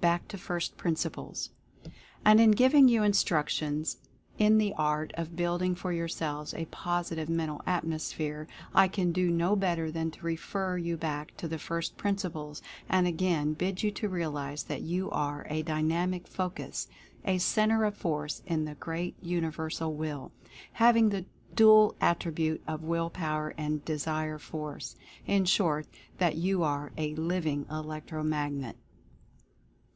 [0.00, 1.50] BACK TO FIRST PRINCIPLES.
[2.24, 3.98] And in giving you instructions
[4.38, 9.30] in the art of build ing for yourselves a positive Mental Atmosphere I can do
[9.30, 13.90] no better than to refer you back to first prin ciples and again bid you
[13.90, 16.88] to realize that you are a Dy namic Focus—
[17.26, 20.32] a Centre of Force— in the great Uni versal Will,
[20.72, 24.96] having the dual attribute of Will Power and Desire Force.
[25.26, 28.76] In short, that you are A LIVING ELECTRO MAGNET.